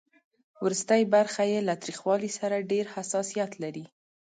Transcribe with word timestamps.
ورستۍ 0.65 1.01
برخه 1.15 1.43
یې 1.51 1.59
له 1.67 1.73
تریخوالي 1.83 2.31
سره 2.39 2.67
ډېر 2.71 2.85
حساسیت 2.95 3.51
لري. 3.63 3.85